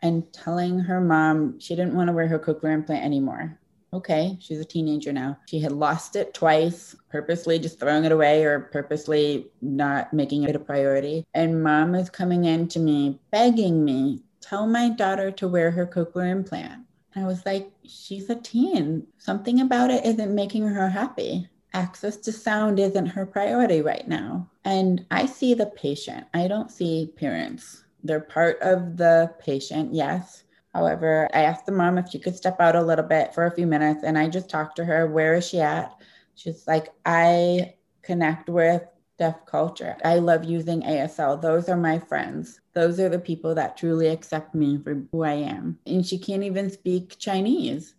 [0.02, 3.58] and telling her mom she didn't want to wear her cochlear implant anymore
[3.96, 5.38] okay, she's a teenager now.
[5.46, 10.56] She had lost it twice, purposely just throwing it away or purposely not making it
[10.56, 11.26] a priority.
[11.34, 15.86] And mom is coming in to me, begging me, tell my daughter to wear her
[15.86, 16.82] cochlear implant.
[17.14, 19.06] I was like, she's a teen.
[19.18, 21.48] Something about it isn't making her happy.
[21.72, 24.48] Access to sound isn't her priority right now.
[24.64, 27.84] And I see the patient, I don't see parents.
[28.04, 30.44] They're part of the patient, yes
[30.76, 33.50] However, I asked the mom if she could step out a little bit for a
[33.50, 35.06] few minutes and I just talked to her.
[35.06, 35.90] Where is she at?
[36.34, 38.82] She's like, I connect with
[39.18, 39.96] deaf culture.
[40.04, 41.40] I love using ASL.
[41.40, 42.60] Those are my friends.
[42.74, 45.78] Those are the people that truly accept me for who I am.
[45.86, 47.94] And she can't even speak Chinese.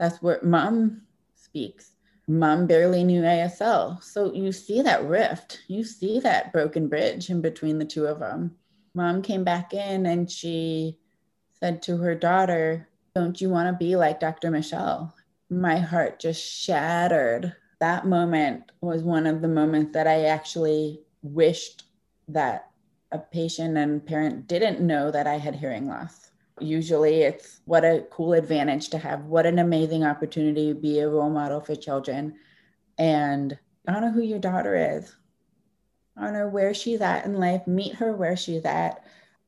[0.00, 1.02] That's what mom
[1.36, 1.92] speaks.
[2.26, 4.02] Mom barely knew ASL.
[4.02, 5.60] So you see that rift.
[5.68, 8.56] You see that broken bridge in between the two of them.
[8.92, 10.98] Mom came back in and she
[11.60, 14.50] said to her daughter, Don't you want to be like Dr.
[14.50, 15.14] Michelle?
[15.50, 17.54] My heart just shattered.
[17.80, 21.84] That moment was one of the moments that I actually wished
[22.28, 22.70] that
[23.12, 26.30] a patient and parent didn't know that I had hearing loss.
[26.60, 31.08] Usually it's what a cool advantage to have, what an amazing opportunity to be a
[31.08, 32.34] role model for children.
[32.98, 35.14] And honor who your daughter is,
[36.16, 39.04] honor where she's at in life, meet her where she's at.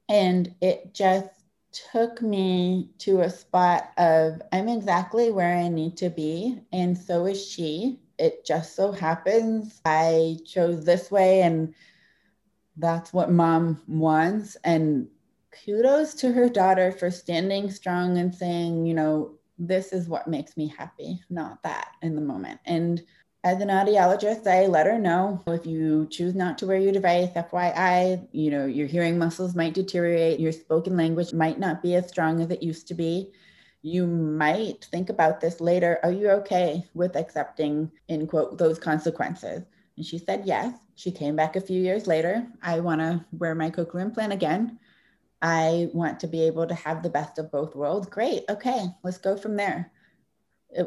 [0.09, 1.29] And it just
[1.73, 7.27] took me to a spot of I'm exactly where I need to be, and so
[7.27, 8.01] is she.
[8.19, 11.75] It just so happens I chose this way, and
[12.77, 14.57] that's what mom wants.
[14.65, 15.09] And
[15.65, 20.57] kudos to her daughter for standing strong and saying, you know, this is what makes
[20.57, 22.61] me happy, not that in the moment.
[22.65, 23.03] And
[23.43, 27.31] as an audiologist, I let her know if you choose not to wear your device,
[27.31, 32.09] FYI, you know, your hearing muscles might deteriorate, your spoken language might not be as
[32.09, 33.33] strong as it used to be.
[33.81, 35.99] You might think about this later.
[36.03, 39.63] Are you okay with accepting, in quote, those consequences?
[39.97, 40.75] And she said yes.
[40.97, 42.47] She came back a few years later.
[42.63, 44.79] I want to wear my cochlear implant again.
[45.41, 48.07] I want to be able to have the best of both worlds.
[48.07, 48.43] Great.
[48.51, 49.91] Okay, let's go from there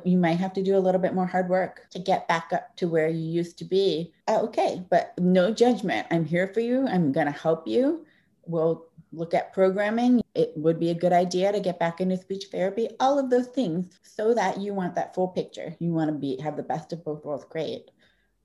[0.05, 2.75] you might have to do a little bit more hard work to get back up
[2.77, 4.13] to where you used to be.
[4.27, 6.07] Uh, okay, but no judgment.
[6.11, 6.87] I'm here for you.
[6.87, 8.05] I'm going to help you.
[8.45, 10.21] We'll look at programming.
[10.35, 13.47] It would be a good idea to get back into speech therapy, all of those
[13.47, 15.75] things, so that you want that full picture.
[15.79, 17.45] You want to be have the best of both worlds.
[17.49, 17.91] Great.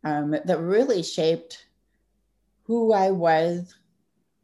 [0.04, 1.66] Um, that really shaped
[2.64, 3.74] who I was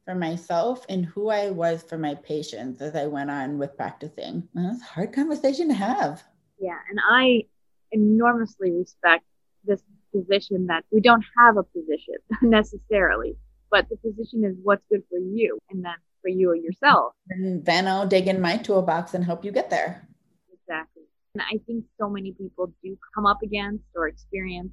[0.05, 4.49] for myself and who I was for my patients as I went on with practicing.
[4.55, 6.25] That's a hard conversation to have.
[6.59, 7.44] Yeah, and I
[7.92, 9.25] enormously respect
[9.65, 9.83] this
[10.13, 13.37] position that we don't have a position necessarily,
[13.71, 17.13] but the position is what's good for you and then for you yourself.
[17.31, 20.09] And then I'll dig in my toolbox and help you get there.
[20.52, 21.02] Exactly.
[21.35, 24.73] And I think so many people do come up against or experience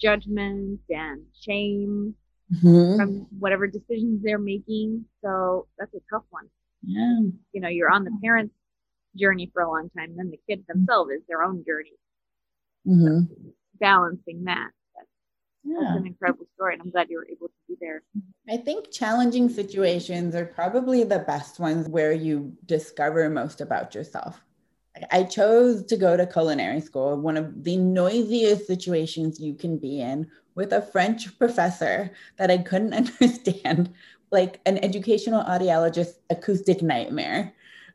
[0.00, 2.14] judgment and shame
[2.52, 2.96] mm-hmm.
[2.96, 5.04] from whatever decisions they're making.
[5.24, 6.48] So that's a tough one.
[6.82, 7.30] Yeah.
[7.52, 8.54] You know, you're on the parents'
[9.16, 11.92] journey for a long time, then the kids themselves is their own journey.
[12.86, 13.20] Mm-hmm.
[13.28, 14.70] So balancing that.
[14.94, 15.08] That's,
[15.64, 15.78] yeah.
[15.80, 18.02] that's an incredible story, and I'm glad you were able to be there.
[18.48, 24.40] I think challenging situations are probably the best ones where you discover most about yourself.
[25.10, 30.00] I chose to go to culinary school, one of the noisiest situations you can be
[30.00, 33.92] in, with a French professor that I couldn't understand,
[34.30, 37.52] like an educational audiologist acoustic nightmare.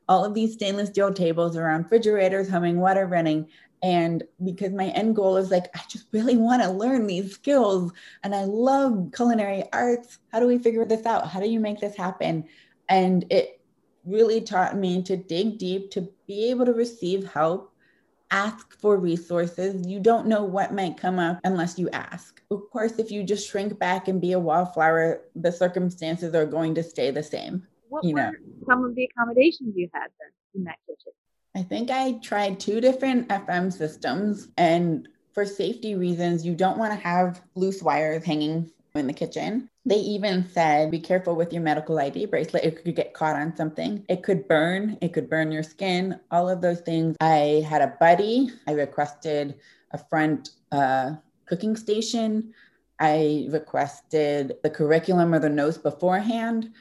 [0.09, 3.47] All of these stainless steel tables around refrigerators, humming, water running.
[3.81, 7.93] And because my end goal is like, I just really want to learn these skills
[8.23, 10.17] and I love culinary arts.
[10.33, 11.29] How do we figure this out?
[11.29, 12.43] How do you make this happen?
[12.89, 13.61] And it
[14.03, 17.71] really taught me to dig deep, to be able to receive help,
[18.31, 19.87] ask for resources.
[19.87, 22.41] You don't know what might come up unless you ask.
[22.51, 26.75] Of course, if you just shrink back and be a wallflower, the circumstances are going
[26.75, 27.65] to stay the same.
[27.89, 28.31] What you know?
[28.67, 31.11] some of the accommodations you had then in that kitchen?
[31.55, 36.93] I think I tried two different FM systems, and for safety reasons, you don't want
[36.93, 39.69] to have loose wires hanging in the kitchen.
[39.85, 42.63] They even said, be careful with your medical ID bracelet.
[42.63, 44.05] It could get caught on something.
[44.07, 44.97] It could burn.
[45.01, 47.15] It could burn your skin, all of those things.
[47.21, 48.49] I had a buddy.
[48.67, 49.55] I requested
[49.91, 51.13] a front uh,
[51.45, 52.53] cooking station.
[52.99, 56.71] I requested the curriculum or the notes beforehand.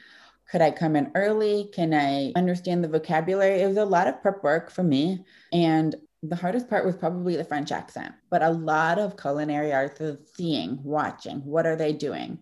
[0.51, 1.69] Could I come in early?
[1.73, 3.61] Can I understand the vocabulary?
[3.61, 5.23] It was a lot of prep work for me.
[5.53, 10.01] And the hardest part was probably the French accent, but a lot of culinary arts
[10.01, 12.39] is seeing, watching, what are they doing?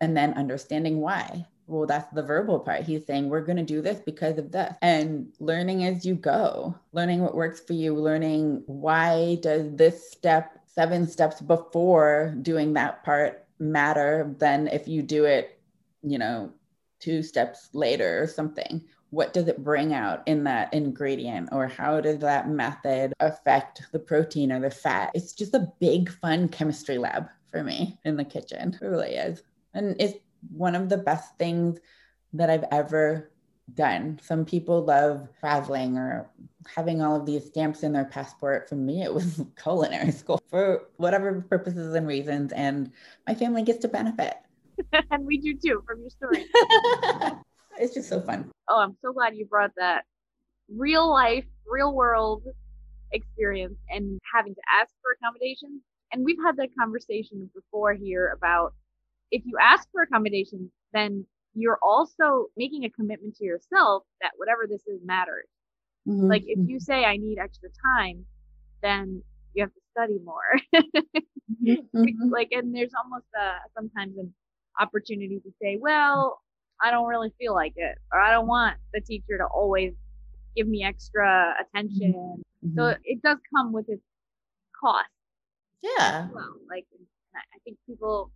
[0.00, 1.46] And then understanding why.
[1.66, 2.82] Well, that's the verbal part.
[2.82, 4.74] He's saying, we're going to do this because of this.
[4.82, 10.58] And learning as you go, learning what works for you, learning why does this step,
[10.66, 15.58] seven steps before doing that part matter than if you do it,
[16.02, 16.52] you know,
[17.04, 18.82] two steps later or something
[19.14, 23.98] what does it bring out in that ingredient or how does that method affect the
[23.98, 25.12] protein or the fat?
[25.14, 28.76] It's just a big fun chemistry lab for me in the kitchen.
[28.80, 29.42] It really is.
[29.72, 30.18] And it's
[30.50, 31.78] one of the best things
[32.32, 33.30] that i've ever
[33.72, 34.20] done.
[34.22, 36.28] Some people love traveling or
[36.74, 38.68] having all of these stamps in their passport.
[38.68, 42.52] For me it was culinary school for whatever purposes and reasons.
[42.52, 42.90] And
[43.26, 44.34] my family gets to benefit
[45.10, 46.44] and we do too from your story
[47.78, 48.50] it's just so fun.
[48.68, 50.04] Oh, I'm so glad you brought that
[50.68, 52.44] real life, real world
[53.12, 55.82] experience and having to ask for accommodations.
[56.12, 58.74] And we've had that conversation before here about
[59.30, 64.66] if you ask for accommodations, then you're also making a commitment to yourself that whatever
[64.68, 65.46] this is matters.
[66.08, 66.28] Mm-hmm.
[66.28, 68.24] Like if you say I need extra time,
[68.82, 69.22] then
[69.54, 70.58] you have to study more.
[71.64, 72.30] mm-hmm.
[72.30, 74.32] Like and there's almost a sometimes an
[74.80, 76.40] opportunity to say, well,
[76.82, 79.92] I don't really feel like it, or I don't want the teacher to always
[80.56, 82.12] give me extra attention.
[82.12, 82.78] Mm-hmm.
[82.78, 84.02] So it does come with its
[84.78, 85.08] cost.
[85.82, 86.28] Yeah.
[86.32, 86.86] Well, like
[87.34, 88.30] I think people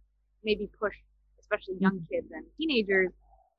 [0.44, 0.94] maybe push,
[1.40, 2.14] especially young mm-hmm.
[2.14, 3.10] kids and teenagers,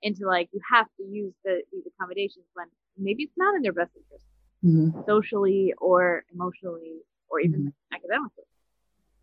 [0.01, 2.67] into like you have to use the these accommodations when
[2.97, 4.25] maybe it's not in their best interest,
[4.63, 5.01] mm-hmm.
[5.07, 6.99] socially or emotionally
[7.29, 7.95] or even mm-hmm.
[7.95, 8.45] academically.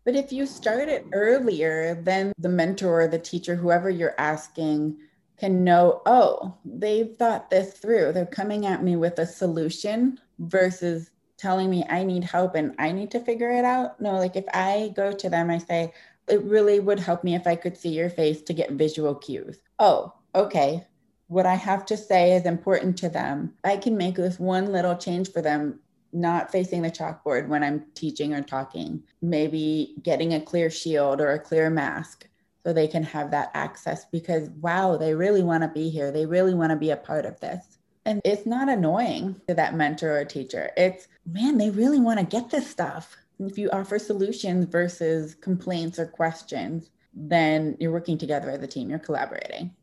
[0.07, 4.95] But if you start it earlier, then the mentor, the teacher, whoever you're asking
[5.37, 8.13] can know, oh, they've thought this through.
[8.13, 12.93] They're coming at me with a solution versus telling me I need help and I
[12.93, 13.99] need to figure it out.
[13.99, 15.91] No, like if I go to them, I say,
[16.29, 19.59] it really would help me if I could see your face to get visual cues.
[19.77, 20.87] Oh, okay.
[21.27, 23.55] What I have to say is important to them.
[23.65, 25.81] I can make this one little change for them,
[26.13, 29.03] not facing the chalkboard when I'm teaching or talking.
[29.21, 32.27] Maybe getting a clear shield or a clear mask
[32.65, 36.11] so they can have that access because wow, they really want to be here.
[36.11, 37.77] They really want to be a part of this.
[38.05, 40.71] And it's not annoying to that mentor or teacher.
[40.77, 43.17] It's, man, they really want to get this stuff.
[43.39, 48.89] If you offer solutions versus complaints or questions, then you're working together as a team,
[48.89, 49.75] you're collaborating.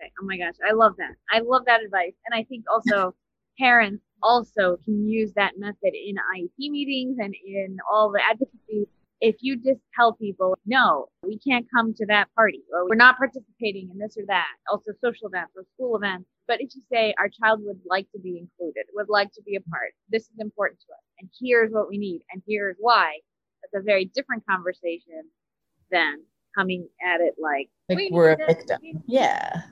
[0.00, 0.12] Okay.
[0.20, 0.54] Oh my gosh.
[0.66, 1.14] I love that.
[1.30, 2.14] I love that advice.
[2.26, 3.14] And I think also
[3.58, 8.88] parents also can use that method in IEP meetings and in all the advocacy
[9.20, 13.16] if you just tell people, no, we can't come to that party or we're not
[13.16, 16.26] participating in this or that, also social events or school events.
[16.46, 19.56] But if you say our child would like to be included, would like to be
[19.56, 23.18] a part, this is important to us, and here's what we need, and here's why,
[23.62, 25.22] that's a very different conversation
[25.90, 26.22] than
[26.56, 28.78] coming at it like, like we're a victim.
[29.06, 29.62] Yeah.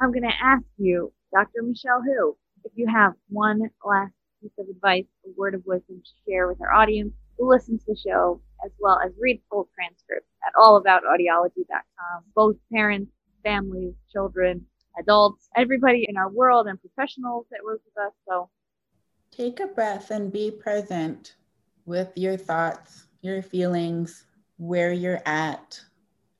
[0.00, 1.62] I'm going to ask you, Dr.
[1.62, 6.30] Michelle Hu, if you have one last piece of advice, a word of wisdom to
[6.30, 10.28] share with our audience who listens to the show, as well as read full transcripts
[10.46, 12.24] at allaboutaudiology.com.
[12.34, 14.66] Both parents, families, children,
[14.98, 18.12] adults, everybody in our world, and professionals that work with us.
[18.28, 18.50] So
[19.30, 21.34] take a breath and be present
[21.86, 24.24] with your thoughts, your feelings,
[24.56, 25.80] where you're at,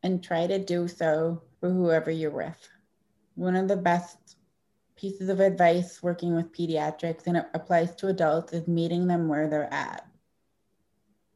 [0.02, 2.68] and try to do so for whoever you're with.
[3.36, 4.37] One of the best
[4.98, 9.48] pieces of advice working with pediatrics, and it applies to adults, is meeting them where
[9.48, 10.06] they're at.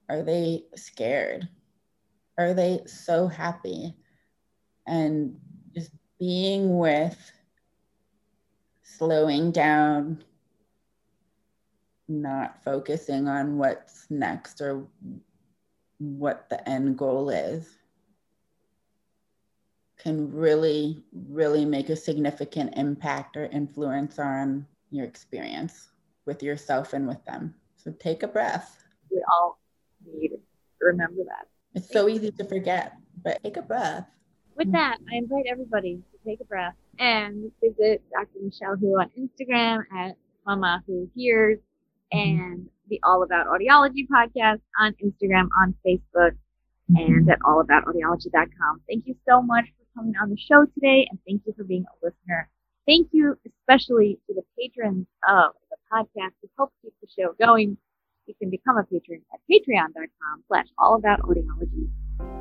[0.09, 1.49] Are they scared?
[2.37, 3.95] Are they so happy?
[4.87, 5.37] And
[5.75, 7.33] just being with,
[8.83, 10.25] slowing down,
[12.09, 14.87] not focusing on what's next or
[15.99, 17.79] what the end goal is
[20.03, 25.91] can really, really make a significant impact or influence on your experience
[26.27, 27.55] with yourself and with them.
[27.77, 28.85] So take a breath.
[29.11, 29.59] We all
[30.05, 30.39] need to
[30.81, 31.47] remember that.
[31.75, 34.07] It's so easy to forget, but take a breath.
[34.57, 38.43] With that, I invite everybody to take a breath and visit Dr.
[38.43, 41.59] Michelle Hu on Instagram at Mama Who Hears
[42.11, 46.33] and the All About Audiology podcast on Instagram, on Facebook,
[46.95, 48.83] and at allaboutaudiology.com.
[48.87, 49.65] Thank you so much
[49.95, 52.49] coming on the show today, and thank you for being a listener.
[52.87, 57.77] Thank you especially to the patrons of the podcast who help keep the show going.
[58.27, 61.89] You can become a patron at patreon.com slash allaboutaudiology.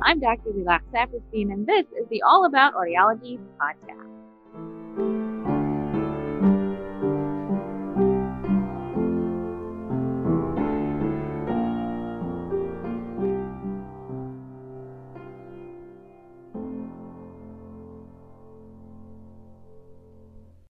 [0.02, 0.50] I'm Dr.
[0.50, 4.11] Lilach Saperstein, and this is the All About Audiology podcast.